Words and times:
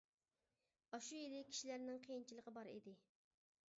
ئاشۇ 0.97 1.19
يىلى 1.21 1.43
كىشىلەرنىڭ 1.51 2.01
قىيىنچىلىقى 2.07 2.55
بار 2.59 2.71
ئىدى. 2.73 2.97